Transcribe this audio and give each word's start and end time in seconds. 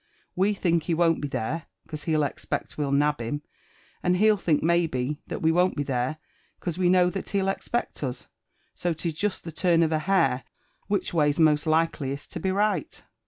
We 0.35 0.55
think 0.55 0.85
he 0.85 0.95
won't 0.95 1.21
be 1.21 1.27
there, 1.27 1.67
'cause 1.87 2.05
he'll 2.05 2.23
expect 2.23 2.75
we'll 2.75 2.91
nab 2.91 3.21
him; 3.21 3.43
and 4.01 4.17
he'll 4.17 4.35
think, 4.35 4.63
maybe, 4.63 5.21
that 5.27 5.43
we 5.43 5.51
won't 5.51 5.75
be 5.77 5.83
there, 5.83 6.17
'cause 6.59 6.75
we 6.75 6.89
know 6.89 7.11
that 7.11 7.29
he'll 7.29 7.49
expect 7.49 8.03
us. 8.03 8.25
So 8.73 8.95
'tis 8.95 9.13
jest 9.13 9.43
the 9.43 9.51
turn 9.51 9.83
of 9.83 9.91
a 9.91 9.99
hair 9.99 10.43
whiph 10.89 11.13
way's 11.13 11.39
most 11.39 11.67
likeliest 11.67 12.31
to 12.31 12.39
be 12.39 12.49
right." 12.51 13.03